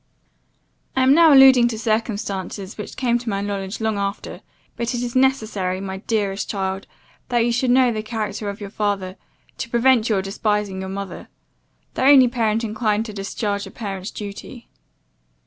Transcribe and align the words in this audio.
"I 0.95 1.03
am 1.03 1.13
now 1.13 1.31
alluding 1.31 1.67
to 1.67 1.77
circumstances 1.77 2.75
which 2.75 2.97
came 2.97 3.19
to 3.19 3.29
my 3.29 3.39
knowledge 3.39 3.79
long 3.79 3.99
after; 3.99 4.41
but 4.75 4.95
it 4.95 5.03
is 5.03 5.15
necessary, 5.15 5.79
my 5.79 5.97
dearest 5.97 6.49
child, 6.49 6.87
that 7.29 7.45
you 7.45 7.51
should 7.51 7.69
know 7.69 7.91
the 7.91 8.01
character 8.01 8.49
of 8.49 8.59
your 8.59 8.71
father, 8.71 9.15
to 9.59 9.69
prevent 9.69 10.09
your 10.09 10.23
despising 10.23 10.79
your 10.79 10.89
mother; 10.89 11.27
the 11.93 12.01
only 12.03 12.27
parent 12.27 12.63
inclined 12.63 13.05
to 13.05 13.13
discharge 13.13 13.67
a 13.67 13.69
parent's 13.69 14.09
duty. 14.09 14.69